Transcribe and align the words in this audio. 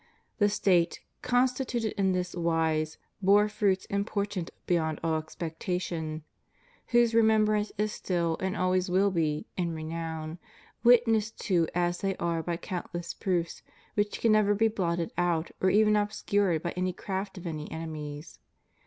The 0.39 0.49
State, 0.49 1.01
constituted 1.21 1.93
in 1.95 2.11
this 2.11 2.33
wise, 2.33 2.97
bore 3.21 3.47
fruits 3.47 3.85
important 3.85 4.49
beyond 4.65 4.99
all 5.03 5.19
expectation, 5.19 6.23
whose 6.87 7.13
remembrance 7.13 7.71
is 7.77 7.91
still, 7.91 8.35
and 8.39 8.57
always 8.57 8.89
will 8.89 9.11
be, 9.11 9.45
in 9.57 9.75
renown, 9.75 10.39
witnessed 10.83 11.37
to 11.41 11.67
as 11.75 11.99
they 11.99 12.15
are 12.15 12.41
by 12.41 12.57
countless 12.57 13.13
proofs 13.13 13.61
which 13.93 14.19
can 14.19 14.31
never 14.31 14.55
be 14.55 14.69
blotted 14.69 15.11
out 15.19 15.51
or 15.61 15.69
even 15.69 15.95
obscured 15.95 16.63
by 16.63 16.71
any 16.71 16.93
craft 16.93 17.37
of 17.37 17.45
any 17.45 17.71
enemies. 17.71 18.39